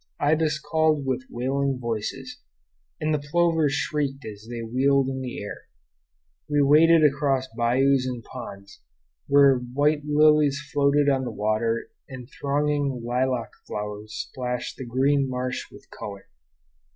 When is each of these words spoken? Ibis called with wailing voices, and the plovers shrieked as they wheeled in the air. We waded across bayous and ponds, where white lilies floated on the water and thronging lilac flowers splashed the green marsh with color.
Ibis 0.19 0.59
called 0.59 1.05
with 1.05 1.25
wailing 1.29 1.77
voices, 1.79 2.39
and 2.99 3.13
the 3.13 3.19
plovers 3.19 3.73
shrieked 3.73 4.25
as 4.25 4.47
they 4.49 4.63
wheeled 4.63 5.07
in 5.09 5.21
the 5.21 5.43
air. 5.43 5.65
We 6.49 6.63
waded 6.63 7.03
across 7.05 7.47
bayous 7.55 8.07
and 8.07 8.23
ponds, 8.23 8.81
where 9.27 9.57
white 9.59 10.01
lilies 10.03 10.59
floated 10.73 11.07
on 11.07 11.23
the 11.23 11.29
water 11.29 11.91
and 12.09 12.27
thronging 12.27 13.03
lilac 13.05 13.51
flowers 13.67 14.13
splashed 14.15 14.77
the 14.77 14.85
green 14.87 15.29
marsh 15.29 15.69
with 15.71 15.87
color. 15.91 16.25